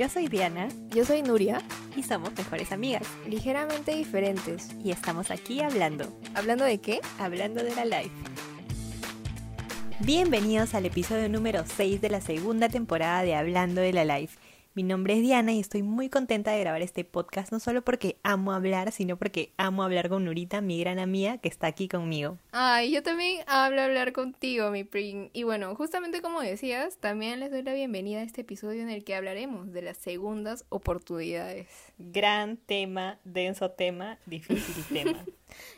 Yo 0.00 0.08
soy 0.08 0.28
Diana 0.28 0.66
Yo 0.94 1.04
soy 1.04 1.20
Nuria, 1.20 1.60
y 1.94 2.02
somos 2.02 2.32
mejores 2.34 2.72
amigas. 2.72 3.02
ligeramente 3.28 3.94
diferentes. 3.94 4.70
Y 4.82 4.92
estamos 4.92 5.30
aquí 5.30 5.60
hablando, 5.60 6.18
¿Hablando 6.34 6.64
de 6.64 6.78
qué? 6.78 7.00
hablando 7.18 7.62
de 7.62 7.74
la 7.74 7.84
life. 7.84 8.14
Bienvenidos 9.98 10.72
al 10.72 10.86
episodio 10.86 11.28
número 11.28 11.64
6 11.66 12.00
de 12.00 12.08
la 12.08 12.22
segunda 12.22 12.70
temporada 12.70 13.22
de 13.24 13.34
Hablando 13.34 13.82
de 13.82 13.92
la 13.92 14.06
Life. 14.06 14.38
Mi 14.72 14.84
nombre 14.84 15.14
es 15.14 15.22
Diana 15.22 15.52
y 15.52 15.58
estoy 15.58 15.82
muy 15.82 16.08
contenta 16.08 16.52
de 16.52 16.60
grabar 16.60 16.80
este 16.80 17.04
podcast, 17.04 17.50
no 17.50 17.58
solo 17.58 17.82
porque 17.82 18.18
amo 18.22 18.52
hablar, 18.52 18.92
sino 18.92 19.16
porque 19.16 19.52
amo 19.56 19.82
hablar 19.82 20.08
con 20.08 20.24
Nurita, 20.24 20.60
mi 20.60 20.78
gran 20.78 21.00
amiga 21.00 21.38
que 21.38 21.48
está 21.48 21.66
aquí 21.66 21.88
conmigo. 21.88 22.38
Ay, 22.52 22.92
yo 22.92 23.02
también 23.02 23.42
hablo 23.48 23.82
hablar 23.82 24.12
contigo, 24.12 24.70
mi 24.70 24.84
prim. 24.84 25.28
Y 25.32 25.42
bueno, 25.42 25.74
justamente 25.74 26.22
como 26.22 26.40
decías, 26.40 26.98
también 26.98 27.40
les 27.40 27.50
doy 27.50 27.64
la 27.64 27.74
bienvenida 27.74 28.20
a 28.20 28.22
este 28.22 28.42
episodio 28.42 28.80
en 28.80 28.90
el 28.90 29.02
que 29.02 29.16
hablaremos 29.16 29.72
de 29.72 29.82
las 29.82 29.96
segundas 29.96 30.64
oportunidades. 30.68 31.66
Gran 31.98 32.56
tema, 32.56 33.18
denso 33.24 33.72
tema, 33.72 34.20
difícil 34.24 34.84
tema. 34.92 35.24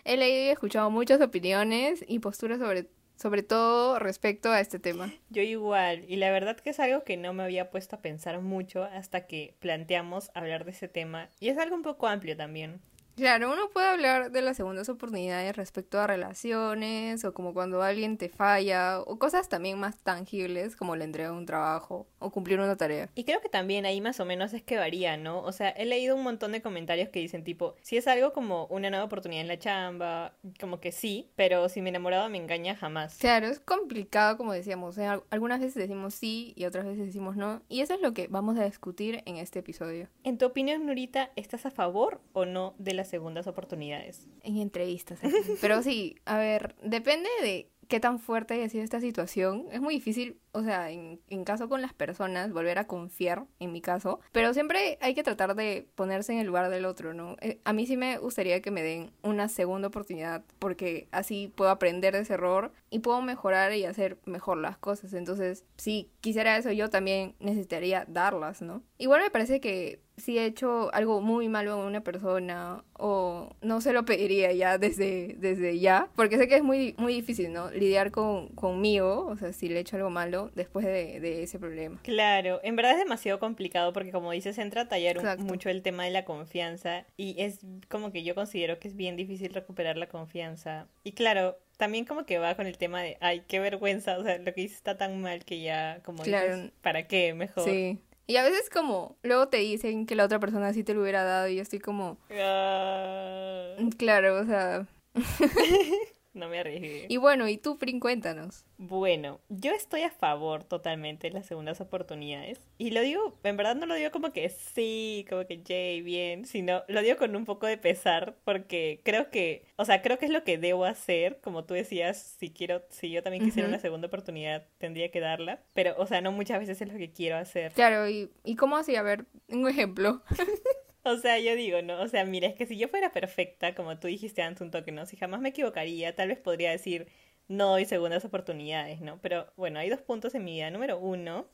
He 0.04 0.18
leído 0.18 0.44
y 0.44 0.48
escuchado 0.48 0.90
muchas 0.90 1.22
opiniones 1.22 2.04
y 2.06 2.18
posturas 2.18 2.58
sobre, 2.58 2.90
sobre 3.16 3.42
todo 3.42 3.98
respecto 3.98 4.50
a 4.50 4.60
este 4.60 4.78
tema. 4.78 5.12
Yo 5.30 5.42
igual, 5.42 6.04
y 6.08 6.16
la 6.16 6.30
verdad 6.30 6.56
que 6.56 6.70
es 6.70 6.80
algo 6.80 7.04
que 7.04 7.16
no 7.16 7.32
me 7.32 7.42
había 7.42 7.70
puesto 7.70 7.96
a 7.96 8.02
pensar 8.02 8.40
mucho 8.40 8.84
hasta 8.84 9.26
que 9.26 9.54
planteamos 9.60 10.30
hablar 10.34 10.64
de 10.64 10.72
ese 10.72 10.88
tema, 10.88 11.28
y 11.40 11.48
es 11.48 11.58
algo 11.58 11.76
un 11.76 11.82
poco 11.82 12.06
amplio 12.06 12.36
también. 12.36 12.80
Claro, 13.22 13.52
uno 13.52 13.68
puede 13.72 13.86
hablar 13.86 14.32
de 14.32 14.42
las 14.42 14.56
segundas 14.56 14.88
oportunidades 14.88 15.54
respecto 15.54 16.00
a 16.00 16.08
relaciones 16.08 17.24
o 17.24 17.32
como 17.32 17.54
cuando 17.54 17.80
alguien 17.80 18.18
te 18.18 18.28
falla 18.28 18.98
o 19.00 19.16
cosas 19.20 19.48
también 19.48 19.78
más 19.78 19.96
tangibles 19.98 20.74
como 20.74 20.96
la 20.96 21.04
entrega 21.04 21.30
de 21.30 21.36
un 21.36 21.46
trabajo 21.46 22.08
o 22.18 22.32
cumplir 22.32 22.58
una 22.58 22.76
tarea. 22.76 23.10
Y 23.14 23.22
creo 23.22 23.40
que 23.40 23.48
también 23.48 23.86
ahí 23.86 24.00
más 24.00 24.18
o 24.18 24.24
menos 24.24 24.52
es 24.54 24.64
que 24.64 24.76
varía, 24.76 25.16
¿no? 25.16 25.40
O 25.42 25.52
sea, 25.52 25.68
he 25.70 25.84
leído 25.84 26.16
un 26.16 26.24
montón 26.24 26.50
de 26.50 26.62
comentarios 26.62 27.10
que 27.10 27.20
dicen 27.20 27.44
tipo, 27.44 27.76
si 27.80 27.96
es 27.96 28.08
algo 28.08 28.32
como 28.32 28.66
una 28.66 28.90
nueva 28.90 29.04
oportunidad 29.04 29.42
en 29.42 29.46
la 29.46 29.58
chamba, 29.60 30.34
como 30.58 30.80
que 30.80 30.90
sí, 30.90 31.30
pero 31.36 31.68
si 31.68 31.80
mi 31.80 31.90
enamorado 31.90 32.28
me 32.28 32.38
engaña 32.38 32.74
jamás. 32.74 33.18
Claro, 33.18 33.46
es 33.46 33.60
complicado 33.60 34.36
como 34.36 34.52
decíamos, 34.52 34.98
¿eh? 34.98 35.06
Al- 35.06 35.22
algunas 35.30 35.60
veces 35.60 35.76
decimos 35.76 36.14
sí 36.14 36.54
y 36.56 36.64
otras 36.64 36.84
veces 36.86 37.06
decimos 37.06 37.36
no 37.36 37.62
y 37.68 37.82
eso 37.82 37.94
es 37.94 38.00
lo 38.00 38.14
que 38.14 38.26
vamos 38.26 38.58
a 38.58 38.64
discutir 38.64 39.22
en 39.26 39.36
este 39.36 39.60
episodio. 39.60 40.08
En 40.24 40.38
tu 40.38 40.46
opinión, 40.46 40.84
Nurita, 40.86 41.30
¿estás 41.36 41.66
a 41.66 41.70
favor 41.70 42.20
o 42.32 42.46
no 42.46 42.74
de 42.78 42.94
las 42.94 43.11
segundas 43.12 43.46
oportunidades? 43.46 44.26
En 44.42 44.56
entrevistas. 44.56 45.20
Pero 45.60 45.82
sí, 45.82 46.16
a 46.24 46.38
ver, 46.38 46.74
depende 46.82 47.28
de 47.42 47.68
qué 47.88 48.00
tan 48.00 48.18
fuerte 48.18 48.54
haya 48.54 48.70
sido 48.70 48.82
esta 48.82 49.02
situación. 49.02 49.66
Es 49.70 49.82
muy 49.82 49.92
difícil, 49.92 50.40
o 50.52 50.62
sea, 50.62 50.90
en, 50.90 51.20
en 51.28 51.44
caso 51.44 51.68
con 51.68 51.82
las 51.82 51.92
personas, 51.92 52.50
volver 52.50 52.78
a 52.78 52.86
confiar, 52.86 53.44
en 53.60 53.70
mi 53.70 53.82
caso. 53.82 54.20
Pero 54.32 54.54
siempre 54.54 54.96
hay 55.02 55.14
que 55.14 55.22
tratar 55.22 55.54
de 55.54 55.86
ponerse 55.94 56.32
en 56.32 56.38
el 56.38 56.46
lugar 56.46 56.70
del 56.70 56.86
otro, 56.86 57.12
¿no? 57.12 57.36
Eh, 57.42 57.60
a 57.64 57.74
mí 57.74 57.86
sí 57.86 57.98
me 57.98 58.16
gustaría 58.16 58.62
que 58.62 58.70
me 58.70 58.82
den 58.82 59.12
una 59.22 59.50
segunda 59.50 59.88
oportunidad 59.88 60.42
porque 60.58 61.08
así 61.12 61.52
puedo 61.54 61.70
aprender 61.70 62.14
de 62.14 62.20
ese 62.20 62.32
error 62.32 62.72
y 62.88 63.00
puedo 63.00 63.20
mejorar 63.20 63.74
y 63.74 63.84
hacer 63.84 64.16
mejor 64.24 64.56
las 64.56 64.78
cosas. 64.78 65.12
Entonces, 65.12 65.66
si 65.76 66.10
quisiera 66.22 66.56
eso, 66.56 66.72
yo 66.72 66.88
también 66.88 67.34
necesitaría 67.40 68.06
darlas, 68.08 68.62
¿no? 68.62 68.82
Igual 68.96 69.20
me 69.20 69.30
parece 69.30 69.60
que 69.60 70.00
si 70.16 70.38
he 70.38 70.44
hecho 70.44 70.92
algo 70.94 71.20
muy 71.20 71.48
malo 71.48 71.72
a 71.72 71.86
una 71.86 72.02
persona 72.02 72.84
o 72.98 73.56
no 73.62 73.80
se 73.80 73.92
lo 73.92 74.04
pediría 74.04 74.52
ya 74.52 74.78
desde, 74.78 75.34
desde 75.38 75.78
ya, 75.78 76.08
porque 76.16 76.36
sé 76.38 76.46
que 76.48 76.56
es 76.56 76.62
muy, 76.62 76.94
muy 76.98 77.14
difícil, 77.14 77.52
¿no? 77.52 77.70
Lidiar 77.70 78.10
con, 78.10 78.48
conmigo, 78.48 79.26
o 79.26 79.36
sea, 79.36 79.52
si 79.52 79.68
le 79.68 79.76
he 79.76 79.80
hecho 79.80 79.96
algo 79.96 80.10
malo 80.10 80.50
después 80.54 80.84
de, 80.86 81.18
de 81.20 81.42
ese 81.42 81.58
problema. 81.58 81.98
Claro, 82.02 82.60
en 82.62 82.76
verdad 82.76 82.92
es 82.92 82.98
demasiado 82.98 83.38
complicado 83.40 83.92
porque 83.92 84.12
como 84.12 84.30
dices, 84.32 84.58
entra 84.58 84.82
a 84.82 84.88
tallar 84.88 85.18
un- 85.18 85.46
mucho 85.46 85.70
el 85.70 85.82
tema 85.82 86.04
de 86.04 86.10
la 86.10 86.24
confianza 86.24 87.04
y 87.16 87.34
es 87.42 87.60
como 87.88 88.12
que 88.12 88.22
yo 88.22 88.34
considero 88.34 88.78
que 88.78 88.88
es 88.88 88.96
bien 88.96 89.16
difícil 89.16 89.52
recuperar 89.54 89.96
la 89.96 90.08
confianza. 90.08 90.86
Y 91.04 91.12
claro, 91.12 91.58
también 91.78 92.04
como 92.04 92.26
que 92.26 92.38
va 92.38 92.54
con 92.54 92.66
el 92.66 92.78
tema 92.78 93.02
de, 93.02 93.16
ay, 93.20 93.42
qué 93.48 93.58
vergüenza, 93.58 94.18
o 94.18 94.22
sea, 94.22 94.38
lo 94.38 94.52
que 94.54 94.60
hice 94.60 94.74
está 94.76 94.96
tan 94.96 95.20
mal 95.20 95.44
que 95.44 95.60
ya, 95.62 96.00
como 96.04 96.22
Claro. 96.22 96.54
dices, 96.56 96.72
¿para 96.82 97.08
qué? 97.08 97.34
Mejor. 97.34 97.64
Sí. 97.64 97.98
Y 98.26 98.36
a 98.36 98.42
veces 98.44 98.70
como, 98.70 99.16
luego 99.22 99.48
te 99.48 99.58
dicen 99.58 100.06
que 100.06 100.14
la 100.14 100.24
otra 100.24 100.38
persona 100.38 100.72
sí 100.72 100.84
te 100.84 100.94
lo 100.94 101.02
hubiera 101.02 101.24
dado 101.24 101.48
y 101.48 101.56
yo 101.56 101.62
estoy 101.62 101.80
como, 101.80 102.18
Ah, 102.30 103.74
claro, 103.98 104.40
o 104.40 104.44
sea... 104.44 104.86
no 106.34 106.48
me 106.48 106.58
arriesgué. 106.58 107.06
Y 107.08 107.16
bueno, 107.16 107.48
¿y 107.48 107.58
tú, 107.58 107.78
Prin, 107.78 108.00
cuéntanos? 108.00 108.64
Bueno, 108.78 109.40
yo 109.48 109.72
estoy 109.72 110.02
a 110.02 110.10
favor 110.10 110.64
totalmente 110.64 111.28
de 111.28 111.34
las 111.34 111.46
segundas 111.46 111.80
oportunidades. 111.80 112.60
Y 112.78 112.90
lo 112.90 113.00
digo, 113.00 113.38
en 113.44 113.56
verdad 113.56 113.76
no 113.76 113.86
lo 113.86 113.94
digo 113.94 114.10
como 114.10 114.32
que 114.32 114.48
sí, 114.48 115.24
como 115.28 115.46
que 115.46 115.62
yay, 115.62 116.02
bien, 116.02 116.44
sino 116.44 116.82
lo 116.88 117.02
digo 117.02 117.16
con 117.16 117.36
un 117.36 117.44
poco 117.44 117.66
de 117.66 117.76
pesar 117.78 118.36
porque 118.44 119.00
creo 119.04 119.30
que, 119.30 119.66
o 119.76 119.84
sea, 119.84 120.02
creo 120.02 120.18
que 120.18 120.26
es 120.26 120.32
lo 120.32 120.44
que 120.44 120.58
debo 120.58 120.84
hacer, 120.84 121.40
como 121.42 121.64
tú 121.64 121.74
decías, 121.74 122.36
si 122.38 122.50
quiero, 122.50 122.82
si 122.90 123.10
yo 123.10 123.22
también 123.22 123.44
quisiera 123.44 123.68
una 123.68 123.78
segunda 123.78 124.08
oportunidad, 124.08 124.66
tendría 124.78 125.10
que 125.10 125.20
darla, 125.20 125.62
pero, 125.74 125.94
o 125.98 126.06
sea, 126.06 126.20
no 126.20 126.32
muchas 126.32 126.58
veces 126.58 126.80
es 126.80 126.88
lo 126.92 126.98
que 126.98 127.12
quiero 127.12 127.36
hacer. 127.36 127.72
Claro, 127.72 128.08
¿y, 128.08 128.30
y 128.44 128.56
cómo 128.56 128.76
así? 128.76 128.96
A 128.96 129.02
ver, 129.02 129.26
un 129.48 129.68
ejemplo. 129.68 130.22
O 131.04 131.16
sea, 131.16 131.38
yo 131.40 131.54
digo, 131.56 131.82
¿no? 131.82 132.00
O 132.00 132.08
sea, 132.08 132.24
mira, 132.24 132.46
es 132.48 132.54
que 132.54 132.66
si 132.66 132.76
yo 132.78 132.88
fuera 132.88 133.10
perfecta, 133.12 133.74
como 133.74 133.98
tú 133.98 134.06
dijiste 134.08 134.42
antes 134.42 134.60
un 134.62 134.70
toque, 134.70 134.92
¿no? 134.92 135.06
Si 135.06 135.16
jamás 135.16 135.40
me 135.40 135.48
equivocaría, 135.50 136.14
tal 136.14 136.28
vez 136.28 136.38
podría 136.38 136.70
decir, 136.70 137.08
no 137.48 137.70
doy 137.70 137.84
segundas 137.86 138.24
oportunidades, 138.24 139.00
¿no? 139.00 139.20
Pero 139.20 139.52
bueno, 139.56 139.80
hay 139.80 139.90
dos 139.90 140.00
puntos 140.00 140.34
en 140.34 140.44
mi 140.44 140.52
vida. 140.54 140.70
Número 140.70 140.98
uno, 140.98 141.48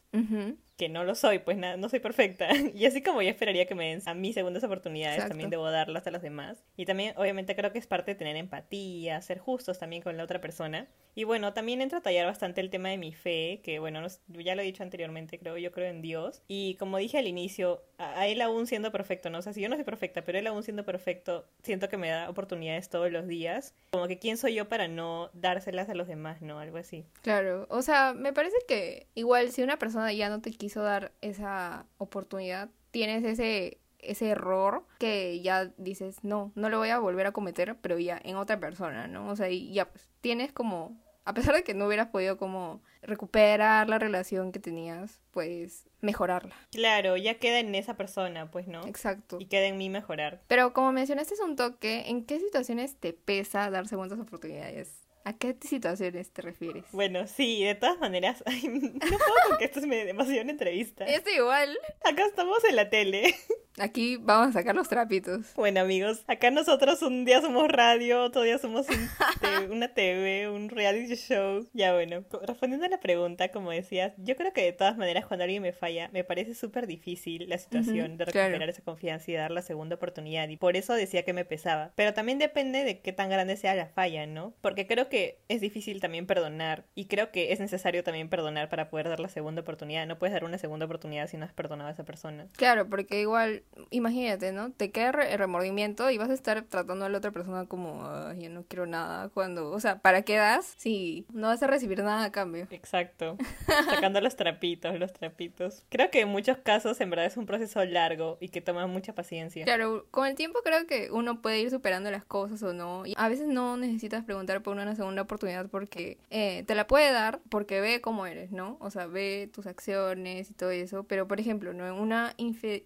Que 0.77 0.89
no 0.89 1.03
lo 1.03 1.17
soy, 1.17 1.41
pues 1.41 1.57
nada, 1.57 1.77
no 1.77 1.89
soy 1.89 1.99
perfecta. 1.99 2.49
Y 2.75 2.87
así 2.87 3.03
como 3.03 3.21
yo 3.21 3.31
esperaría 3.31 3.67
que 3.67 3.75
me 3.75 3.89
den 3.89 4.01
a 4.07 4.15
mí 4.15 4.33
segundas 4.33 4.63
oportunidades, 4.63 5.17
Exacto. 5.17 5.31
también 5.33 5.51
debo 5.51 5.69
darlas 5.71 6.07
a 6.07 6.13
los 6.13 6.23
demás. 6.23 6.63
Y 6.77 6.85
también, 6.87 7.15
obviamente, 7.17 7.57
creo 7.57 7.73
que 7.73 7.79
es 7.81 7.89
parte 7.89 8.13
de 8.13 8.15
tener 8.15 8.37
empatía, 8.37 9.21
ser 9.21 9.39
justos 9.41 9.81
también 9.81 10.03
con 10.03 10.17
la 10.17 10.23
otra 10.23 10.41
persona. 10.41 10.87
Y 11.17 11.25
bueno, 11.25 11.53
también 11.53 11.81
entra 11.81 11.99
a 11.99 12.01
tallar 12.03 12.27
bastante 12.27 12.61
el 12.61 12.71
tema 12.71 12.91
de 12.91 12.99
mi 12.99 13.13
fe, 13.13 13.61
que 13.65 13.81
bueno, 13.81 14.01
no 14.01 14.09
ya 14.41 14.55
lo 14.55 14.63
he 14.63 14.65
dicho 14.65 14.85
anteriormente, 14.85 15.41
creo, 15.41 15.57
yo 15.59 15.73
creo 15.73 15.89
en 15.89 16.01
Dios. 16.01 16.43
Y 16.47 16.77
como 16.77 16.99
dije 16.99 17.19
al 17.19 17.27
inicio, 17.27 17.83
a, 17.99 18.21
a 18.21 18.27
él 18.29 18.41
aún 18.41 18.69
siendo 18.69 18.93
perfecto, 18.93 19.31
¿no? 19.31 19.39
O 19.39 19.43
sea, 19.43 19.53
si 19.53 19.61
yo 19.61 19.69
no 19.69 19.75
soy 19.75 19.85
perfecta, 19.85 20.23
pero 20.23 20.39
él 20.39 20.47
aún 20.47 20.63
siendo 20.63 20.85
perfecto, 20.85 21.45
siento 21.65 21.89
que 21.89 21.97
me 21.97 22.09
da 22.09 22.31
oportunidades 22.31 22.89
todos 22.89 23.11
los 23.11 23.27
días. 23.27 23.75
Como 23.91 24.07
que 24.07 24.21
quién 24.21 24.37
soy 24.37 24.55
yo 24.55 24.69
para 24.69 24.87
no 24.87 25.31
dárselas 25.33 25.89
a 25.89 25.95
los 25.97 26.07
demás, 26.07 26.41
¿no? 26.41 26.61
Algo 26.61 26.77
así. 26.79 27.05
Claro, 27.23 27.67
o 27.69 27.83
sea, 27.83 28.15
me 28.15 28.33
parece 28.33 28.57
que 28.69 29.09
igual 29.17 29.51
si 29.51 29.65
una 29.65 29.77
persona 29.77 29.98
ya 30.13 30.29
no 30.29 30.41
te 30.41 30.51
quiso 30.51 30.83
dar 30.83 31.13
esa 31.21 31.87
oportunidad, 31.99 32.71
tienes 32.91 33.25
ese 33.25 33.79
ese 33.99 34.29
error 34.29 34.85
que 34.99 35.41
ya 35.41 35.67
dices, 35.77 36.23
no, 36.23 36.53
no 36.55 36.69
lo 36.69 36.79
voy 36.79 36.91
a 36.91 36.99
volver 36.99 37.27
a 37.27 37.33
cometer, 37.33 37.77
pero 37.81 37.99
ya 37.99 38.21
en 38.23 38.37
otra 38.37 38.59
persona, 38.59 39.07
¿no? 39.07 39.29
O 39.29 39.37
sea, 39.37 39.51
y 39.51 39.73
ya 39.73 39.91
pues 39.91 40.09
tienes 40.21 40.53
como, 40.53 40.97
a 41.25 41.35
pesar 41.35 41.55
de 41.55 41.65
que 41.65 41.75
no 41.75 41.87
hubieras 41.87 42.09
podido 42.09 42.39
como 42.39 42.83
recuperar 43.03 43.89
la 43.89 43.99
relación 43.99 44.53
que 44.53 44.61
tenías, 44.61 45.21
pues 45.31 45.87
mejorarla. 46.01 46.55
Claro, 46.71 47.17
ya 47.17 47.35
queda 47.35 47.59
en 47.59 47.75
esa 47.75 47.97
persona, 47.97 48.51
pues, 48.51 48.69
¿no? 48.69 48.87
Exacto. 48.87 49.39
Y 49.41 49.47
queda 49.47 49.67
en 49.67 49.79
mí 49.79 49.91
mejorar. 49.91 50.43
Pero 50.47 50.73
como 50.73 50.93
mencionaste 50.93 51.35
es 51.35 51.41
un 51.41 51.57
toque, 51.57 52.05
¿en 52.09 52.25
qué 52.25 52.39
situaciones 52.39 52.97
te 52.97 53.13
pesa 53.13 53.71
dar 53.71 53.89
segundas 53.89 54.19
oportunidades? 54.19 55.08
¿A 55.29 55.37
qué 55.37 55.55
situaciones 55.61 56.33
te 56.33 56.41
refieres? 56.41 56.87
Bueno, 56.91 57.27
sí, 57.27 57.63
de 57.63 57.75
todas 57.75 57.99
maneras, 57.99 58.43
ay, 58.47 58.63
no 58.67 58.99
puedo 58.99 59.35
con 59.47 59.59
que 59.59 59.67
esto 59.67 59.87
me 59.87 60.07
demasiado 60.07 60.41
una 60.41 60.53
entrevista. 60.53 61.05
Es 61.05 61.23
igual. 61.31 61.77
Acá 62.03 62.25
estamos 62.25 62.65
en 62.65 62.77
la 62.77 62.89
tele. 62.89 63.35
Aquí 63.81 64.17
vamos 64.17 64.49
a 64.49 64.53
sacar 64.53 64.75
los 64.75 64.89
trapitos. 64.89 65.55
Bueno, 65.55 65.81
amigos, 65.81 66.23
acá 66.27 66.51
nosotros 66.51 67.03
un 67.03 67.25
día 67.25 67.41
somos 67.41 67.69
radio, 67.69 68.23
otro 68.23 68.43
día 68.43 68.59
somos 68.59 68.87
un 68.89 69.09
una 69.73 69.89
TV, 69.89 70.49
un 70.49 70.69
reality 70.69 71.15
show. 71.15 71.67
Ya 71.73 71.95
bueno, 71.95 72.25
respondiendo 72.43 72.87
a 72.87 72.89
la 72.89 73.01
pregunta, 73.01 73.49
como 73.51 73.71
decías, 73.71 74.13
yo 74.19 74.37
creo 74.37 74.53
que 74.53 74.63
de 74.63 74.73
todas 74.73 74.97
maneras 74.97 75.27
cuando 75.27 75.45
alguien 75.45 75.63
me 75.63 75.73
falla, 75.73 76.09
me 76.13 76.25
parece 76.25 76.55
súper 76.55 76.87
difícil 76.87 77.49
la 77.49 77.59
situación 77.59 78.17
de 78.17 78.25
claro. 78.27 78.49
recuperar 78.49 78.69
esa 78.69 78.83
confianza 78.83 79.31
y 79.31 79.35
dar 79.35 79.51
la 79.51 79.63
segunda 79.63 79.97
oportunidad. 79.97 80.49
Y 80.49 80.57
por 80.57 80.77
eso 80.77 80.95
decía 80.95 81.25
que 81.25 81.33
me 81.33 81.45
pesaba. 81.45 81.93
Pero 81.95 82.15
también 82.15 82.39
depende 82.39 82.85
de 82.85 83.01
qué 83.01 83.13
tan 83.13 83.31
grande 83.31 83.57
sea 83.57 83.75
la 83.75 83.87
falla, 83.87 84.27
¿no? 84.27 84.55
Porque 84.61 84.87
creo 84.87 85.09
que 85.09 85.39
es 85.49 85.61
difícil 85.61 86.01
también 86.01 86.27
perdonar. 86.27 86.85
Y 86.95 87.07
creo 87.07 87.31
que 87.31 87.53
es 87.53 87.61
necesario 87.61 88.03
también 88.05 88.29
perdonar 88.29 88.69
para 88.69 88.91
poder 88.91 89.09
dar 89.09 89.21
la 89.21 89.29
segunda 89.29 89.63
oportunidad. 89.63 90.07
No 90.07 90.19
puedes 90.19 90.33
dar 90.33 90.45
una 90.45 90.59
segunda 90.59 90.87
oportunidad 90.87 91.29
si 91.29 91.37
no 91.37 91.45
has 91.45 91.53
perdonado 91.53 91.89
a 91.89 91.93
esa 91.93 92.05
persona. 92.05 92.49
Claro, 92.57 92.89
porque 92.89 93.21
igual 93.21 93.63
imagínate, 93.91 94.53
¿no? 94.53 94.71
Te 94.73 94.91
queda 94.91 95.13
re- 95.13 95.33
el 95.33 95.39
remordimiento 95.39 96.11
y 96.11 96.19
vas 96.19 96.31
a 96.31 96.35
estar 96.35 96.63
tratando 96.63 97.05
a 97.05 97.09
la 97.09 97.19
otra 97.19 97.31
persona 97.31 97.67
como, 97.67 98.05
"Ay, 98.07 98.43
yo 98.43 98.51
no 98.51 98.65
quiero 98.67 98.87
nada, 98.87 99.29
cuando, 99.29 99.71
o 99.71 99.81
sea, 99.81 99.99
¿para 100.01 100.23
qué 100.23 100.37
das? 100.37 100.75
Si 100.77 101.27
no 101.33 101.49
vas 101.49 101.63
a 101.63 101.67
recibir 101.67 102.03
nada 102.03 102.25
a 102.25 102.33
cambio. 102.33 102.67
Exacto. 102.71 103.37
Sacando 103.67 104.21
los 104.21 104.37
trapitos, 104.37 104.99
los 104.99 105.13
trapitos. 105.13 105.85
Creo 105.89 106.11
que 106.11 106.21
en 106.21 106.29
muchos 106.29 106.59
casos 106.59 107.01
en 107.01 107.11
verdad 107.11 107.27
es 107.27 107.37
un 107.37 107.47
proceso 107.47 107.85
largo 107.85 108.37
y 108.41 108.49
que 108.49 108.61
toma 108.61 108.87
mucha 108.87 109.15
paciencia. 109.15 109.65
Claro, 109.65 110.07
con 110.11 110.27
el 110.27 110.35
tiempo 110.35 110.61
creo 110.65 110.87
que 110.87 111.11
uno 111.11 111.41
puede 111.41 111.61
ir 111.61 111.71
superando 111.71 112.11
las 112.11 112.25
cosas 112.25 112.63
o 112.63 112.73
no. 112.73 113.07
Y 113.07 113.15
a 113.17 113.29
veces 113.29 113.47
no 113.49 113.77
necesitas 113.77 114.25
preguntar 114.25 114.63
por 114.63 114.75
una 114.77 114.95
segunda 114.97 115.23
oportunidad 115.23 115.67
porque 115.69 116.19
eh, 116.31 116.65
te 116.67 116.75
la 116.75 116.87
puede 116.87 117.13
dar 117.13 117.41
porque 117.49 117.81
ve 117.81 118.01
cómo 118.01 118.27
eres, 118.27 118.51
¿no? 118.51 118.77
O 118.81 118.91
sea, 118.91 119.07
ve 119.07 119.49
tus 119.53 119.67
acciones 119.67 120.51
y 120.51 120.55
todo 120.55 120.71
eso. 120.71 121.05
Pero, 121.05 121.29
por 121.29 121.41
ejemplo, 121.41 121.73
¿no? 121.73 121.87
En 121.87 121.95
una 121.95 122.35
infi- 122.39 122.85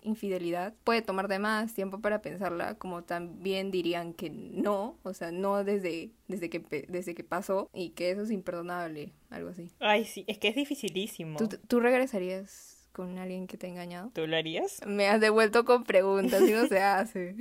infidelidad 0.72 0.84
puede 0.84 1.02
tomarte 1.02 1.38
más 1.38 1.74
tiempo 1.74 2.00
para 2.00 2.22
pensarla, 2.22 2.74
como 2.74 3.02
también 3.04 3.70
dirían 3.70 4.14
que 4.14 4.30
no, 4.30 4.98
o 5.02 5.14
sea, 5.14 5.30
no 5.30 5.64
desde, 5.64 6.10
desde, 6.28 6.50
que, 6.50 6.86
desde 6.88 7.14
que 7.14 7.24
pasó 7.24 7.69
y 7.72 7.90
que 7.90 8.10
eso 8.10 8.22
es 8.22 8.30
imperdonable, 8.30 9.12
algo 9.30 9.50
así. 9.50 9.70
Ay, 9.80 10.04
sí, 10.04 10.24
es 10.26 10.38
que 10.38 10.48
es 10.48 10.54
dificilísimo. 10.54 11.38
¿Tú, 11.38 11.48
tú 11.48 11.80
regresarías 11.80 12.71
con 12.92 13.18
alguien 13.18 13.46
que 13.46 13.56
te 13.56 13.66
ha 13.66 13.70
engañado? 13.70 14.10
¿Tú 14.14 14.26
lo 14.26 14.36
harías? 14.36 14.80
Me 14.86 15.08
has 15.08 15.20
devuelto 15.20 15.64
con 15.64 15.84
preguntas 15.84 16.42
y 16.42 16.52
no 16.52 16.66
se 16.66 16.80
hace. 16.82 17.36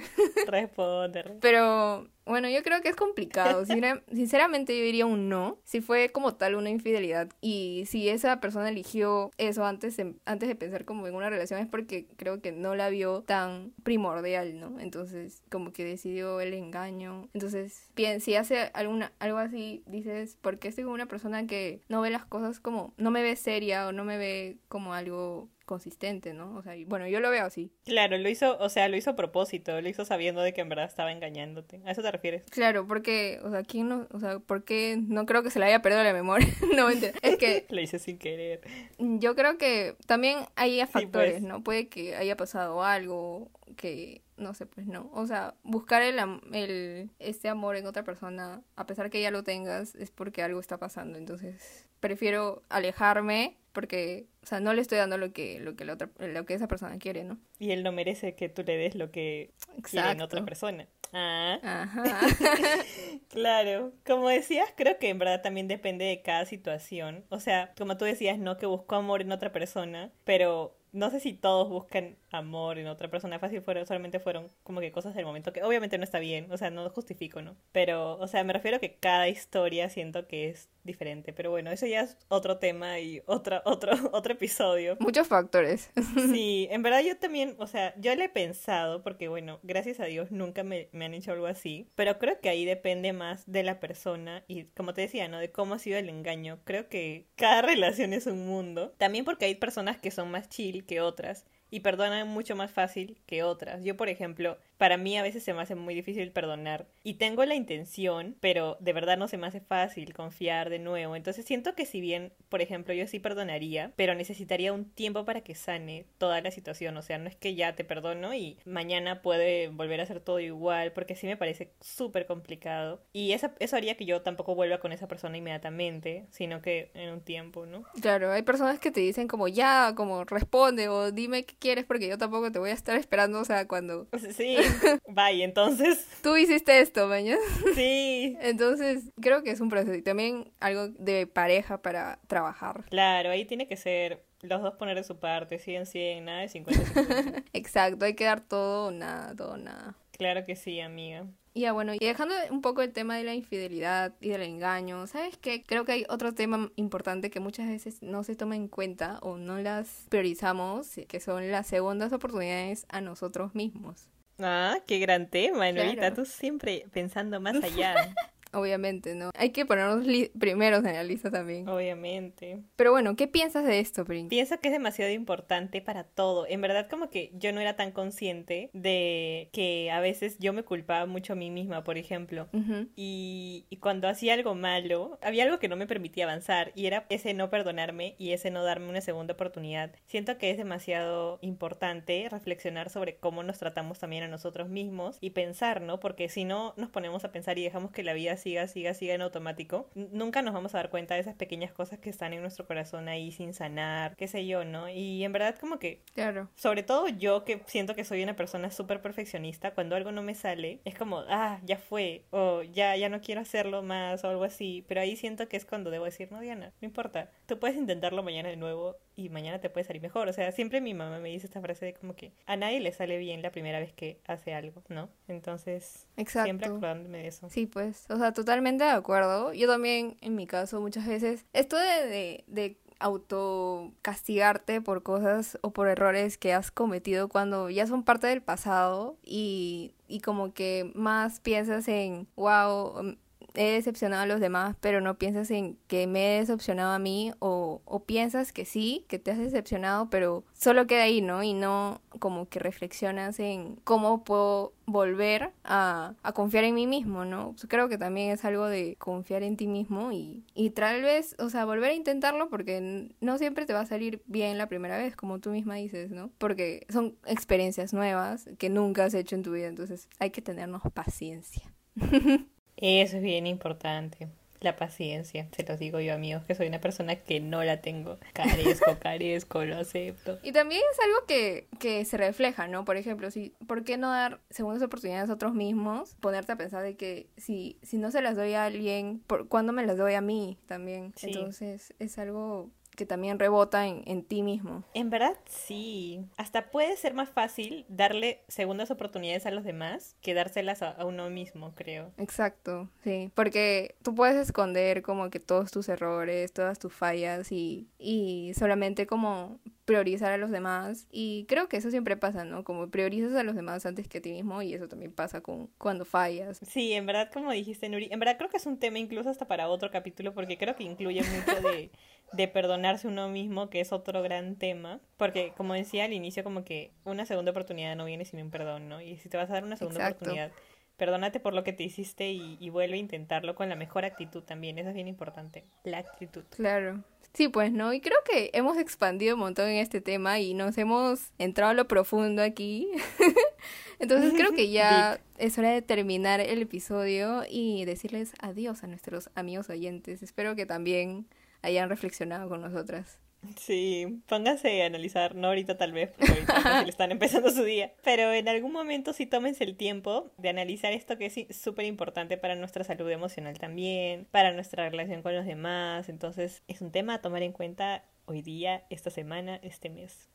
Responde. 0.47 1.23
Pero 1.41 2.07
bueno, 2.25 2.49
yo 2.49 2.61
creo 2.63 2.81
que 2.81 2.89
es 2.89 2.95
complicado. 2.95 3.65
Sincer- 3.65 4.03
Sinceramente 4.13 4.77
yo 4.77 4.83
diría 4.83 5.05
un 5.05 5.27
no. 5.29 5.59
Si 5.63 5.81
fue 5.81 6.09
como 6.09 6.35
tal 6.35 6.55
una 6.55 6.69
infidelidad 6.69 7.29
y 7.41 7.83
si 7.87 8.09
esa 8.09 8.39
persona 8.39 8.69
eligió 8.69 9.31
eso 9.37 9.65
antes, 9.65 9.97
de- 9.97 10.15
antes 10.25 10.47
de 10.47 10.55
pensar 10.55 10.85
como 10.85 11.07
en 11.07 11.15
una 11.15 11.29
relación 11.29 11.59
es 11.59 11.67
porque 11.67 12.07
creo 12.17 12.41
que 12.41 12.51
no 12.51 12.75
la 12.75 12.89
vio 12.89 13.23
tan 13.23 13.73
primordial, 13.83 14.59
¿no? 14.59 14.79
Entonces 14.79 15.43
como 15.49 15.73
que 15.73 15.83
decidió 15.85 16.39
el 16.41 16.53
engaño. 16.53 17.27
Entonces, 17.33 17.89
bien, 17.95 18.21
si 18.21 18.35
hace 18.35 18.69
alguna, 18.73 19.11
algo 19.19 19.37
así, 19.37 19.83
dices, 19.87 20.37
¿por 20.41 20.59
qué 20.59 20.67
estoy 20.69 20.83
con 20.83 20.93
una 20.93 21.07
persona 21.07 21.47
que 21.47 21.81
no 21.89 22.01
ve 22.01 22.09
las 22.11 22.25
cosas 22.25 22.59
como, 22.59 22.93
no 22.97 23.11
me 23.11 23.23
ve 23.23 23.35
seria 23.35 23.87
o 23.87 23.91
no 23.91 24.03
me 24.05 24.17
ve 24.17 24.57
como 24.67 24.93
algo 24.93 25.40
consistente, 25.71 26.33
¿no? 26.33 26.57
O 26.57 26.61
sea, 26.61 26.75
y 26.75 26.83
bueno, 26.83 27.07
yo 27.07 27.21
lo 27.21 27.29
veo 27.29 27.45
así. 27.45 27.71
Claro, 27.85 28.17
lo 28.17 28.27
hizo, 28.27 28.57
o 28.59 28.67
sea, 28.67 28.89
lo 28.89 28.97
hizo 28.97 29.11
a 29.11 29.15
propósito, 29.15 29.79
lo 29.79 29.87
hizo 29.87 30.03
sabiendo 30.03 30.41
de 30.41 30.51
que 30.51 30.59
en 30.59 30.67
verdad 30.67 30.83
estaba 30.83 31.13
engañándote. 31.13 31.81
¿A 31.85 31.91
eso 31.91 32.01
te 32.01 32.11
refieres? 32.11 32.43
Claro, 32.51 32.85
porque, 32.85 33.39
o 33.41 33.51
sea, 33.51 33.63
¿quién 33.63 33.87
no, 33.87 34.05
o 34.11 34.19
sea, 34.19 34.39
por 34.39 34.65
qué 34.65 34.99
no 35.01 35.25
creo 35.25 35.43
que 35.43 35.49
se 35.49 35.59
le 35.59 35.67
haya 35.67 35.81
perdido 35.81 36.03
la 36.03 36.11
memoria? 36.11 36.45
no, 36.75 36.89
mentira. 36.89 37.13
Es 37.21 37.37
que 37.37 37.65
Lo 37.69 37.79
hice 37.79 37.99
sin 37.99 38.17
querer. 38.17 38.59
yo 38.99 39.33
creo 39.33 39.57
que 39.57 39.95
también 40.07 40.39
hay 40.57 40.85
factores, 40.87 41.35
pues. 41.35 41.43
¿no? 41.43 41.63
Puede 41.63 41.87
que 41.87 42.17
haya 42.17 42.35
pasado 42.35 42.83
algo 42.83 43.49
que 43.77 44.23
no 44.41 44.53
sé, 44.53 44.65
pues 44.65 44.87
no. 44.87 45.09
O 45.13 45.25
sea, 45.27 45.55
buscar 45.63 46.01
el, 46.01 46.19
el 46.53 47.09
este 47.19 47.49
amor 47.49 47.75
en 47.77 47.85
otra 47.85 48.03
persona, 48.03 48.61
a 48.75 48.85
pesar 48.85 49.09
que 49.09 49.21
ya 49.21 49.31
lo 49.31 49.43
tengas, 49.43 49.95
es 49.95 50.11
porque 50.11 50.43
algo 50.43 50.59
está 50.59 50.77
pasando. 50.77 51.17
Entonces, 51.17 51.87
prefiero 51.99 52.63
alejarme 52.69 53.57
porque, 53.71 54.27
o 54.43 54.45
sea, 54.45 54.59
no 54.59 54.73
le 54.73 54.81
estoy 54.81 54.97
dando 54.97 55.17
lo 55.17 55.31
que 55.31 55.59
lo 55.61 55.75
que 55.75 55.85
la 55.85 55.93
otra 55.93 56.09
lo 56.19 56.45
que 56.45 56.53
esa 56.53 56.67
persona 56.67 56.97
quiere, 56.97 57.23
¿no? 57.23 57.37
Y 57.59 57.71
él 57.71 57.83
no 57.83 57.91
merece 57.91 58.35
que 58.35 58.49
tú 58.49 58.63
le 58.63 58.75
des 58.77 58.95
lo 58.95 59.11
que 59.11 59.53
quiere 59.83 60.11
en 60.11 60.21
otra 60.21 60.39
Exacto. 60.39 60.45
persona. 60.45 60.87
Ah. 61.13 61.59
Ajá. 61.63 62.03
Claro, 63.29 63.93
como 64.05 64.27
decías, 64.27 64.69
creo 64.75 64.97
que 64.99 65.09
en 65.09 65.19
verdad 65.19 65.41
también 65.41 65.67
depende 65.67 66.05
de 66.05 66.21
cada 66.21 66.45
situación. 66.45 67.23
O 67.29 67.39
sea, 67.39 67.73
como 67.77 67.95
tú 67.97 68.03
decías, 68.05 68.37
no 68.37 68.57
que 68.57 68.65
buscó 68.65 68.95
amor 68.95 69.21
en 69.21 69.31
otra 69.31 69.51
persona, 69.53 70.11
pero 70.25 70.77
no 70.91 71.09
sé 71.11 71.19
si 71.21 71.33
todos 71.33 71.69
buscan 71.69 72.17
amor 72.31 72.77
en 72.77 72.87
otra 72.87 73.09
persona. 73.09 73.39
Fácil 73.39 73.61
fueron, 73.61 73.85
solamente 73.85 74.19
fueron 74.19 74.49
como 74.63 74.79
que 74.79 74.91
cosas 74.91 75.15
del 75.15 75.25
momento 75.25 75.53
que 75.53 75.63
obviamente 75.63 75.97
no 75.97 76.03
está 76.03 76.19
bien, 76.19 76.51
o 76.51 76.57
sea, 76.57 76.69
no 76.69 76.89
justifico, 76.89 77.41
¿no? 77.41 77.55
Pero, 77.71 78.17
o 78.17 78.27
sea, 78.27 78.43
me 78.43 78.53
refiero 78.53 78.77
a 78.77 78.79
que 78.79 78.95
cada 78.95 79.27
historia 79.29 79.89
siento 79.89 80.27
que 80.27 80.49
es 80.49 80.69
diferente. 80.83 81.33
Pero 81.33 81.51
bueno, 81.51 81.71
eso 81.71 81.85
ya 81.85 82.01
es 82.01 82.17
otro 82.27 82.57
tema 82.57 82.99
y 82.99 83.21
otro, 83.25 83.61
otro, 83.65 83.91
otro 84.11 84.33
episodio. 84.33 84.97
Muchos 84.99 85.27
factores. 85.27 85.91
Sí, 86.31 86.67
en 86.71 86.81
verdad 86.81 87.01
yo 87.01 87.17
también, 87.17 87.55
o 87.57 87.67
sea, 87.67 87.93
yo 87.97 88.15
le 88.15 88.25
he 88.25 88.29
pensado, 88.29 89.01
porque 89.01 89.27
bueno, 89.27 89.59
gracias 89.63 89.99
a 89.99 90.05
Dios 90.05 90.31
nunca 90.31 90.63
me, 90.63 90.87
me 90.91 91.05
han 91.05 91.13
hecho 91.13 91.31
algo 91.31 91.47
así, 91.47 91.89
pero 91.95 92.19
creo 92.19 92.39
que 92.39 92.49
ahí 92.49 92.63
depende 92.63 93.11
más 93.11 93.49
de 93.51 93.63
la 93.63 93.79
persona 93.79 94.43
y 94.47 94.65
como 94.65 94.93
te 94.93 95.01
decía, 95.01 95.27
¿no? 95.27 95.39
De 95.39 95.51
cómo 95.51 95.73
ha 95.73 95.79
sido 95.79 95.97
el 95.97 96.09
engaño. 96.09 96.59
Creo 96.63 96.89
que 96.89 97.27
cada 97.35 97.61
relación 97.61 98.13
es 98.13 98.27
un 98.27 98.45
mundo. 98.45 98.93
También 98.97 99.25
porque 99.25 99.45
hay 99.45 99.55
personas 99.55 99.97
que 99.97 100.11
son 100.11 100.31
más 100.31 100.49
chill 100.49 100.85
que 100.85 101.01
otras 101.01 101.45
y 101.71 101.79
perdonan 101.79 102.27
mucho 102.27 102.55
más 102.55 102.69
fácil 102.71 103.19
que 103.25 103.41
otras. 103.43 103.83
Yo, 103.83 103.97
por 103.97 104.09
ejemplo, 104.09 104.59
para 104.81 104.97
mí 104.97 105.15
a 105.15 105.21
veces 105.21 105.43
se 105.43 105.53
me 105.53 105.61
hace 105.61 105.75
muy 105.75 105.93
difícil 105.93 106.31
perdonar 106.31 106.87
y 107.03 107.13
tengo 107.13 107.45
la 107.45 107.53
intención, 107.53 108.35
pero 108.39 108.77
de 108.79 108.93
verdad 108.93 109.15
no 109.15 109.27
se 109.27 109.37
me 109.37 109.45
hace 109.45 109.61
fácil 109.61 110.11
confiar 110.15 110.71
de 110.71 110.79
nuevo. 110.79 111.15
Entonces 111.15 111.45
siento 111.45 111.75
que 111.75 111.85
si 111.85 112.01
bien, 112.01 112.33
por 112.49 112.63
ejemplo, 112.63 112.91
yo 112.95 113.05
sí 113.05 113.19
perdonaría, 113.19 113.91
pero 113.95 114.15
necesitaría 114.15 114.73
un 114.73 114.85
tiempo 114.85 115.23
para 115.23 115.41
que 115.41 115.53
sane 115.53 116.07
toda 116.17 116.41
la 116.41 116.49
situación. 116.49 116.97
O 116.97 117.03
sea, 117.03 117.19
no 117.19 117.29
es 117.29 117.35
que 117.35 117.53
ya 117.53 117.75
te 117.75 117.83
perdono 117.83 118.33
y 118.33 118.57
mañana 118.65 119.21
puede 119.21 119.67
volver 119.67 119.99
a 119.99 120.03
hacer 120.03 120.19
todo 120.19 120.39
igual, 120.39 120.93
porque 120.93 121.15
sí 121.15 121.27
me 121.27 121.37
parece 121.37 121.73
súper 121.79 122.25
complicado. 122.25 123.03
Y 123.13 123.33
esa, 123.33 123.53
eso 123.59 123.75
haría 123.75 123.97
que 123.97 124.05
yo 124.05 124.23
tampoco 124.23 124.55
vuelva 124.55 124.79
con 124.79 124.93
esa 124.93 125.07
persona 125.07 125.37
inmediatamente, 125.37 126.25
sino 126.31 126.63
que 126.63 126.89
en 126.95 127.11
un 127.11 127.21
tiempo, 127.21 127.67
¿no? 127.67 127.83
Claro, 128.01 128.31
hay 128.31 128.41
personas 128.41 128.79
que 128.79 128.89
te 128.89 129.01
dicen 129.01 129.27
como 129.27 129.47
ya, 129.47 129.93
como 129.95 130.23
responde 130.23 130.89
o 130.89 131.11
dime 131.11 131.45
qué 131.45 131.53
quieres 131.59 131.85
porque 131.85 132.07
yo 132.07 132.17
tampoco 132.17 132.51
te 132.51 132.57
voy 132.57 132.71
a 132.71 132.73
estar 132.73 132.97
esperando, 132.97 133.41
o 133.41 133.45
sea, 133.45 133.67
cuando 133.67 134.07
Sí, 134.35 134.57
vaya, 135.07 135.45
entonces, 135.45 136.07
tú 136.21 136.35
hiciste 136.37 136.79
esto, 136.79 137.07
mañana. 137.07 137.41
sí. 137.75 138.37
Entonces, 138.41 139.03
creo 139.21 139.43
que 139.43 139.51
es 139.51 139.61
un 139.61 139.69
proceso 139.69 139.93
y 139.93 140.01
también 140.01 140.51
algo 140.59 140.87
de 140.89 141.27
pareja 141.27 141.81
para 141.81 142.19
trabajar. 142.27 142.85
Claro, 142.89 143.29
ahí 143.29 143.45
tiene 143.45 143.67
que 143.67 143.77
ser 143.77 144.23
los 144.41 144.61
dos 144.61 144.73
poner 144.75 144.95
de 144.95 145.03
su 145.03 145.17
parte, 145.19 145.59
100, 145.59 145.85
100, 145.85 146.25
nada 146.25 146.41
de 146.41 146.49
50. 146.49 146.81
Exacto, 147.53 148.05
hay 148.05 148.15
que 148.15 148.25
dar 148.25 148.41
todo 148.41 148.91
nada, 148.91 149.35
todo 149.35 149.57
nada. 149.57 149.95
claro 150.17 150.45
que 150.45 150.55
sí, 150.55 150.79
amiga. 150.79 151.25
Y 151.53 151.61
ya 151.61 151.73
bueno, 151.73 151.93
y 151.93 151.99
dejando 151.99 152.33
un 152.49 152.61
poco 152.61 152.81
el 152.81 152.93
tema 152.93 153.17
de 153.17 153.23
la 153.25 153.33
infidelidad 153.33 154.13
y 154.21 154.29
del 154.29 154.41
engaño, 154.43 155.05
¿sabes 155.07 155.37
qué? 155.37 155.63
Creo 155.63 155.83
que 155.83 155.91
hay 155.91 156.05
otro 156.07 156.33
tema 156.33 156.71
importante 156.77 157.29
que 157.29 157.41
muchas 157.41 157.67
veces 157.67 158.01
no 158.01 158.23
se 158.23 158.35
toma 158.35 158.55
en 158.55 158.69
cuenta 158.69 159.19
o 159.21 159.37
no 159.37 159.57
las 159.57 160.05
priorizamos, 160.07 160.91
que 161.09 161.19
son 161.19 161.51
las 161.51 161.67
segundas 161.67 162.13
oportunidades 162.13 162.85
a 162.87 163.01
nosotros 163.01 163.53
mismos. 163.53 164.07
Ah, 164.43 164.77
qué 164.87 164.99
gran 164.99 165.27
tema, 165.27 165.67
Anelita. 165.67 165.95
Claro. 165.97 166.15
Tú 166.15 166.25
siempre 166.25 166.85
pensando 166.91 167.39
más 167.39 167.55
allá, 167.63 167.95
Obviamente, 168.53 169.15
¿no? 169.15 169.31
Hay 169.35 169.51
que 169.51 169.65
ponernos 169.65 170.05
primeros 170.37 170.83
en 170.85 170.93
la 170.93 171.03
lista 171.03 171.31
también. 171.31 171.67
obviamente. 171.67 172.61
Pero 172.75 172.91
bueno, 172.91 173.15
¿qué 173.15 173.27
piensas 173.27 173.65
de 173.65 173.79
esto, 173.79 174.05
Prin? 174.05 174.29
Pienso 174.29 174.59
que 174.59 174.67
es 174.67 174.73
demasiado 174.73 175.11
importante 175.11 175.81
para 175.81 176.03
todo. 176.03 176.45
En 176.47 176.61
verdad, 176.61 176.87
como 176.89 177.09
que 177.09 177.31
yo 177.33 177.53
no 177.53 177.61
era 177.61 177.75
tan 177.75 177.91
consciente 177.91 178.69
de 178.73 179.49
que 179.53 179.91
a 179.91 179.99
veces 179.99 180.37
yo 180.39 180.53
me 180.53 180.63
culpaba 180.63 181.05
mucho 181.05 181.33
a 181.33 181.35
mí 181.35 181.49
misma, 181.49 181.83
por 181.83 181.97
ejemplo. 181.97 182.47
Y, 182.95 183.65
y 183.69 183.77
cuando 183.77 184.07
hacía 184.07 184.33
algo 184.33 184.55
malo, 184.55 185.17
había 185.21 185.43
algo 185.43 185.59
que 185.59 185.67
no 185.67 185.75
me 185.75 185.87
permitía 185.87 186.25
avanzar 186.25 186.71
y 186.75 186.85
era 186.85 187.05
ese 187.09 187.33
no 187.33 187.49
perdonarme 187.49 188.15
y 188.17 188.31
ese 188.31 188.51
no 188.51 188.63
darme 188.63 188.89
una 188.89 189.01
segunda 189.01 189.33
oportunidad. 189.33 189.91
Siento 190.07 190.37
que 190.37 190.51
es 190.51 190.57
demasiado 190.57 191.39
importante 191.41 192.27
reflexionar 192.29 192.89
sobre 192.89 193.15
cómo 193.17 193.43
nos 193.43 193.59
tratamos 193.59 193.99
también 193.99 194.23
a 194.23 194.27
nosotros 194.27 194.69
mismos 194.69 195.17
y 195.21 195.31
pensar, 195.31 195.81
¿no? 195.81 195.99
Porque 195.99 196.29
si 196.29 196.45
no 196.45 196.73
nos 196.77 196.89
ponemos 196.89 197.23
a 197.23 197.31
pensar 197.31 197.57
y 197.57 197.63
dejamos 197.63 197.91
que 197.91 198.03
la 198.03 198.13
vida 198.13 198.37
siga, 198.41 198.67
siga, 198.67 198.93
siga 198.93 199.13
en 199.13 199.21
automático, 199.21 199.89
nunca 199.95 200.41
nos 200.41 200.53
vamos 200.53 200.73
a 200.75 200.79
dar 200.79 200.89
cuenta 200.89 201.15
de 201.15 201.21
esas 201.21 201.35
pequeñas 201.35 201.71
cosas 201.71 201.99
que 201.99 202.09
están 202.09 202.33
en 202.33 202.41
nuestro 202.41 202.65
corazón 202.67 203.07
ahí 203.07 203.31
sin 203.31 203.53
sanar, 203.53 204.15
qué 204.17 204.27
sé 204.27 204.45
yo, 204.45 204.65
¿no? 204.65 204.89
Y 204.89 205.23
en 205.23 205.31
verdad 205.31 205.55
como 205.59 205.79
que 205.79 206.01
Claro. 206.13 206.49
sobre 206.55 206.83
todo 206.83 207.07
yo 207.07 207.43
que 207.45 207.61
siento 207.67 207.95
que 207.95 208.03
soy 208.03 208.23
una 208.23 208.35
persona 208.35 208.71
súper 208.71 209.01
perfeccionista, 209.01 209.71
cuando 209.73 209.95
algo 209.95 210.11
no 210.11 210.23
me 210.23 210.35
sale, 210.35 210.79
es 210.85 210.95
como, 210.95 211.23
ah, 211.29 211.59
ya 211.63 211.77
fue, 211.77 212.25
o 212.31 212.63
ya, 212.63 212.95
ya 212.95 213.09
no 213.09 213.21
quiero 213.21 213.41
hacerlo 213.41 213.83
más, 213.83 214.23
o 214.23 214.29
algo 214.29 214.43
así. 214.43 214.83
Pero 214.87 215.01
ahí 215.01 215.15
siento 215.15 215.47
que 215.47 215.57
es 215.57 215.65
cuando 215.65 215.91
debo 215.91 216.05
decir, 216.05 216.31
no, 216.31 216.39
Diana, 216.39 216.71
no 216.81 216.85
importa, 216.85 217.29
tú 217.45 217.59
puedes 217.59 217.77
intentarlo 217.77 218.23
mañana 218.23 218.49
de 218.49 218.57
nuevo 218.57 218.97
y 219.15 219.29
mañana 219.29 219.59
te 219.59 219.69
puede 219.69 219.83
salir 219.85 220.01
mejor. 220.01 220.27
O 220.29 220.33
sea, 220.33 220.51
siempre 220.51 220.81
mi 220.81 220.93
mamá 220.93 221.19
me 221.19 221.29
dice 221.29 221.45
esta 221.45 221.61
frase 221.61 221.85
de 221.85 221.93
como 221.93 222.15
que 222.15 222.31
a 222.45 222.55
nadie 222.55 222.79
le 222.79 222.91
sale 222.91 223.17
bien 223.17 223.41
la 223.41 223.51
primera 223.51 223.79
vez 223.79 223.93
que 223.93 224.19
hace 224.27 224.53
algo, 224.53 224.81
¿no? 224.89 225.09
Entonces, 225.27 226.07
siempre 226.15 226.23
Exacto. 226.23 226.65
acordándome 226.65 227.19
de 227.19 227.27
eso. 227.27 227.49
Sí, 227.49 227.65
pues, 227.67 228.05
o 228.09 228.17
sea, 228.17 228.30
totalmente 228.33 228.83
de 228.83 228.91
acuerdo. 228.91 229.53
Yo 229.53 229.67
también, 229.67 230.17
en 230.21 230.35
mi 230.35 230.47
caso, 230.47 230.81
muchas 230.81 231.07
veces, 231.07 231.45
esto 231.53 231.77
de, 231.77 232.07
de, 232.07 232.43
de 232.47 232.77
autocastigarte 232.99 234.81
por 234.81 235.03
cosas 235.03 235.57
o 235.61 235.71
por 235.71 235.87
errores 235.87 236.37
que 236.37 236.53
has 236.53 236.71
cometido 236.71 237.27
cuando 237.27 237.69
ya 237.69 237.87
son 237.87 238.03
parte 238.03 238.27
del 238.27 238.41
pasado 238.41 239.17
y, 239.23 239.93
y 240.07 240.21
como 240.21 240.53
que 240.53 240.91
más 240.93 241.39
piensas 241.39 241.87
en, 241.87 242.27
wow, 242.35 243.15
he 243.53 243.71
decepcionado 243.71 244.23
a 244.23 244.25
los 244.25 244.39
demás, 244.39 244.75
pero 244.79 245.01
no 245.01 245.17
piensas 245.17 245.51
en 245.51 245.77
que 245.87 246.07
me 246.07 246.35
he 246.35 246.39
decepcionado 246.39 246.91
a 246.93 246.99
mí 246.99 247.33
o, 247.39 247.81
o 247.85 248.03
piensas 248.03 248.53
que 248.53 248.65
sí, 248.65 249.05
que 249.09 249.19
te 249.19 249.31
has 249.31 249.37
decepcionado, 249.37 250.09
pero 250.09 250.43
solo 250.53 250.87
queda 250.87 251.03
ahí, 251.03 251.21
¿no? 251.21 251.43
Y 251.43 251.53
no, 251.53 252.01
como 252.21 252.47
que 252.47 252.59
reflexionas 252.59 253.39
en 253.39 253.77
cómo 253.83 254.23
puedo 254.23 254.73
volver 254.85 255.51
a, 255.63 256.13
confiar 256.35 256.63
en 256.63 256.75
mí 256.75 256.85
mismo, 256.85 257.25
¿no? 257.25 257.55
Creo 257.67 257.89
que 257.89 257.97
también 257.97 258.29
es 258.29 258.45
algo 258.45 258.67
de 258.67 258.95
confiar 258.97 259.41
en 259.41 259.57
ti 259.57 259.65
mismo 259.67 260.11
y, 260.11 260.43
y 260.53 260.69
tal 260.69 261.01
vez, 261.01 261.35
o 261.39 261.49
sea, 261.49 261.65
volver 261.65 261.89
a 261.89 261.95
intentarlo 261.95 262.49
porque 262.49 263.09
no 263.19 263.37
siempre 263.39 263.65
te 263.65 263.73
va 263.73 263.81
a 263.81 263.85
salir 263.87 264.21
bien 264.27 264.59
la 264.59 264.67
primera 264.67 264.97
vez, 264.97 265.15
como 265.15 265.39
tú 265.39 265.49
misma 265.49 265.75
dices, 265.75 266.11
¿no? 266.11 266.29
Porque 266.37 266.85
son 266.89 267.17
experiencias 267.25 267.91
nuevas 267.91 268.47
que 268.59 268.69
nunca 268.69 269.05
has 269.05 269.15
hecho 269.15 269.35
en 269.35 269.41
tu 269.41 269.51
vida, 269.51 269.67
entonces 269.67 270.07
hay 270.19 270.29
que 270.29 270.43
tenernos 270.43 270.83
paciencia. 270.93 271.73
Eso 272.77 273.17
es 273.17 273.23
bien 273.23 273.47
importante. 273.47 274.29
La 274.61 274.75
paciencia, 274.75 275.47
se 275.55 275.63
los 275.63 275.79
digo 275.79 275.99
yo 275.99 276.13
amigos, 276.13 276.45
que 276.45 276.55
soy 276.55 276.67
una 276.67 276.79
persona 276.79 277.15
que 277.15 277.39
no 277.39 277.63
la 277.63 277.81
tengo. 277.81 278.19
Carezco, 278.33 278.97
carezco, 279.01 279.65
lo 279.65 279.77
acepto. 279.77 280.39
Y 280.43 280.51
también 280.51 280.81
es 280.91 280.99
algo 280.99 281.25
que, 281.27 281.67
que 281.79 282.05
se 282.05 282.15
refleja, 282.17 282.67
¿no? 282.67 282.85
Por 282.85 282.95
ejemplo, 282.95 283.31
si, 283.31 283.53
¿por 283.67 283.83
qué 283.83 283.97
no 283.97 284.09
dar 284.09 284.39
segundas 284.49 284.83
oportunidades 284.83 285.29
a 285.29 285.33
otros 285.33 285.53
mismos? 285.53 286.15
Ponerte 286.19 286.51
a 286.51 286.57
pensar 286.57 286.83
de 286.83 286.95
que 286.95 287.27
si, 287.37 287.77
si 287.81 287.97
no 287.97 288.11
se 288.11 288.21
las 288.21 288.35
doy 288.35 288.53
a 288.53 288.65
alguien, 288.65 289.21
¿por, 289.27 289.47
¿cuándo 289.47 289.73
me 289.73 289.85
las 289.85 289.97
doy 289.97 290.13
a 290.13 290.21
mí 290.21 290.57
también? 290.67 291.13
Entonces 291.21 291.93
es 291.99 292.17
algo 292.17 292.69
que 293.01 293.07
también 293.07 293.39
rebota 293.39 293.87
en, 293.87 294.03
en, 294.05 294.23
ti 294.23 294.43
mismo. 294.43 294.83
En 294.93 295.09
verdad, 295.09 295.35
sí. 295.47 296.23
Hasta 296.37 296.69
puede 296.69 296.95
ser 296.97 297.15
más 297.15 297.29
fácil 297.29 297.83
darle 297.89 298.43
segundas 298.47 298.91
oportunidades 298.91 299.47
a 299.47 299.51
los 299.51 299.63
demás 299.63 300.15
que 300.21 300.35
dárselas 300.35 300.83
a, 300.83 300.91
a, 300.91 301.05
uno 301.05 301.27
mismo, 301.31 301.73
creo. 301.73 302.11
Exacto, 302.17 302.91
sí. 303.03 303.31
Porque 303.33 303.95
tú 304.03 304.13
puedes 304.13 304.35
esconder 304.35 305.01
como 305.01 305.31
que 305.31 305.39
todos 305.39 305.71
tus 305.71 305.89
errores, 305.89 306.53
todas 306.53 306.77
tus 306.77 306.93
fallas 306.93 307.51
y, 307.51 307.89
y 307.97 308.53
solamente 308.53 309.07
como 309.07 309.59
priorizar 309.85 310.31
a 310.31 310.37
los 310.37 310.51
demás 310.51 311.07
y 311.11 311.45
creo 311.47 311.67
que 311.67 311.77
eso 311.77 311.89
siempre 311.89 312.17
pasa, 312.17 312.45
¿no? 312.45 312.63
Como 312.63 312.89
priorizas 312.89 313.35
a 313.35 313.43
los 313.43 313.55
demás 313.55 313.85
antes 313.85 314.07
que 314.07 314.19
a 314.19 314.21
ti 314.21 314.31
mismo 314.31 314.61
y 314.61 314.73
eso 314.73 314.87
también 314.87 315.11
pasa 315.11 315.41
con 315.41 315.67
cuando 315.77 316.05
fallas. 316.05 316.59
Sí, 316.67 316.93
en 316.93 317.05
verdad 317.05 317.29
como 317.31 317.51
dijiste 317.51 317.89
Nuri, 317.89 318.07
en 318.11 318.19
verdad 318.19 318.37
creo 318.37 318.49
que 318.49 318.57
es 318.57 318.65
un 318.65 318.77
tema 318.77 318.99
incluso 318.99 319.29
hasta 319.29 319.47
para 319.47 319.69
otro 319.69 319.91
capítulo 319.91 320.33
porque 320.33 320.57
creo 320.57 320.75
que 320.75 320.83
incluye 320.83 321.23
mucho 321.23 321.61
de, 321.61 321.91
de 322.33 322.47
perdonarse 322.47 323.07
uno 323.07 323.29
mismo, 323.29 323.69
que 323.69 323.81
es 323.81 323.91
otro 323.91 324.21
gran 324.21 324.55
tema, 324.55 324.99
porque 325.17 325.53
como 325.57 325.73
decía 325.73 326.05
al 326.05 326.13
inicio 326.13 326.43
como 326.43 326.63
que 326.63 326.91
una 327.03 327.25
segunda 327.25 327.51
oportunidad 327.51 327.95
no 327.95 328.05
viene 328.05 328.25
sin 328.25 328.41
un 328.41 328.51
perdón, 328.51 328.87
¿no? 328.87 329.01
Y 329.01 329.17
si 329.17 329.29
te 329.29 329.37
vas 329.37 329.49
a 329.49 329.53
dar 329.53 329.63
una 329.63 329.77
segunda 329.77 329.99
Exacto. 329.99 330.25
oportunidad 330.25 330.51
perdónate 330.97 331.39
por 331.39 331.55
lo 331.55 331.63
que 331.63 331.73
te 331.73 331.81
hiciste 331.81 332.29
y, 332.29 332.57
y, 332.59 332.69
vuelve 332.69 332.93
a 332.93 332.99
intentarlo 332.99 333.55
con 333.55 333.67
la 333.69 333.75
mejor 333.75 334.05
actitud 334.05 334.43
también. 334.43 334.77
Eso 334.77 334.89
es 334.89 334.93
bien 334.93 335.07
importante, 335.07 335.65
la 335.83 335.97
actitud. 335.97 336.43
Claro. 336.51 337.03
Sí, 337.33 337.47
pues, 337.47 337.71
¿no? 337.71 337.93
Y 337.93 338.01
creo 338.01 338.17
que 338.29 338.49
hemos 338.53 338.77
expandido 338.77 339.35
un 339.35 339.39
montón 339.39 339.69
en 339.69 339.77
este 339.77 340.01
tema 340.01 340.39
y 340.39 340.53
nos 340.53 340.77
hemos 340.77 341.31
entrado 341.37 341.71
a 341.71 341.73
lo 341.73 341.87
profundo 341.87 342.41
aquí. 342.41 342.89
Entonces 343.99 344.33
creo 344.33 344.51
que 344.53 344.69
ya 344.71 345.21
es 345.37 345.57
hora 345.57 345.71
de 345.71 345.81
terminar 345.81 346.41
el 346.41 346.61
episodio 346.61 347.43
y 347.49 347.85
decirles 347.85 348.33
adiós 348.39 348.83
a 348.83 348.87
nuestros 348.87 349.29
amigos 349.35 349.69
oyentes. 349.69 350.23
Espero 350.23 350.55
que 350.55 350.65
también 350.65 351.25
hayan 351.61 351.89
reflexionado 351.89 352.49
con 352.49 352.61
nosotras. 352.61 353.17
Sí, 353.57 354.21
pónganse 354.27 354.83
a 354.83 354.85
analizar, 354.85 355.35
no 355.35 355.47
ahorita 355.47 355.75
tal 355.75 355.93
vez, 355.93 356.11
porque 356.11 356.31
ahorita 356.31 356.83
le 356.83 356.89
están 356.89 357.11
empezando 357.11 357.49
su 357.49 357.63
día, 357.63 357.91
pero 358.03 358.31
en 358.31 358.47
algún 358.47 358.71
momento 358.71 359.13
sí 359.13 359.25
tómense 359.25 359.63
el 359.63 359.75
tiempo 359.75 360.31
de 360.37 360.49
analizar 360.49 360.93
esto 360.93 361.17
que 361.17 361.25
es 361.25 361.57
súper 361.57 361.85
importante 361.85 362.37
para 362.37 362.55
nuestra 362.55 362.83
salud 362.83 363.09
emocional 363.09 363.57
también, 363.57 364.27
para 364.29 364.51
nuestra 364.53 364.87
relación 364.89 365.23
con 365.23 365.35
los 365.35 365.45
demás, 365.45 366.07
entonces 366.07 366.61
es 366.67 366.81
un 366.81 366.91
tema 366.91 367.15
a 367.15 367.21
tomar 367.21 367.41
en 367.41 367.51
cuenta 367.51 368.05
hoy 368.25 368.43
día, 368.43 368.85
esta 368.91 369.09
semana, 369.09 369.55
este 369.63 369.89
mes. 369.89 370.29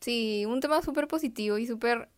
Sí, 0.00 0.44
un 0.46 0.60
tema 0.60 0.80
súper 0.82 1.08
positivo 1.08 1.58
y 1.58 1.66
súper 1.66 2.08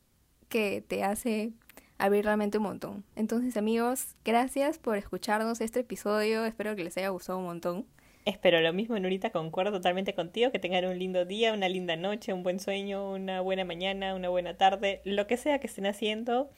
que 0.51 0.85
te 0.87 1.03
hace 1.03 1.53
abrir 1.97 2.27
la 2.27 2.37
mente 2.37 2.59
un 2.59 2.65
montón. 2.65 3.05
Entonces 3.17 3.57
amigos, 3.57 4.17
gracias 4.23 4.79
por 4.79 4.99
escucharnos 4.99 5.63
este 5.63 5.81
episodio, 5.81 6.45
espero 6.45 6.77
que 6.77 6.85
les 6.85 6.97
haya 6.99 7.09
gustado 7.09 7.39
un 7.39 7.47
montón. 7.47 7.87
Espero 8.25 8.61
lo 8.61 8.73
mismo, 8.73 8.99
Nurita, 8.99 9.31
concuerdo 9.31 9.73
totalmente 9.73 10.15
contigo, 10.15 10.53
que 10.53 10.59
tengan 10.59 10.85
un 10.85 10.99
lindo 10.99 11.25
día, 11.25 11.55
una 11.55 11.69
linda 11.69 11.97
noche, 11.97 12.33
un 12.33 12.43
buen 12.43 12.61
sueño, 12.61 13.13
una 13.13 13.41
buena 13.41 13.65
mañana, 13.65 14.15
una 14.15 14.29
buena 14.29 14.57
tarde, 14.57 15.01
lo 15.05 15.27
que 15.27 15.37
sea 15.37 15.59
que 15.59 15.67
estén 15.67 15.87
haciendo. 15.87 16.51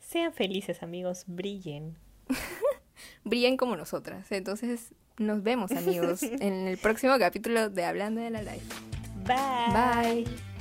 Sean 0.00 0.32
felices, 0.32 0.82
amigos, 0.82 1.24
brillen. 1.26 1.96
brillen 3.24 3.56
como 3.56 3.76
nosotras. 3.76 4.30
Entonces, 4.32 4.92
nos 5.16 5.42
vemos, 5.42 5.72
amigos, 5.72 6.22
en 6.22 6.68
el 6.68 6.78
próximo 6.78 7.18
capítulo 7.18 7.70
de 7.70 7.84
Hablando 7.84 8.20
de 8.20 8.30
la 8.30 8.42
Life. 8.42 8.66
Bye. 9.24 10.24
Bye. 10.24 10.57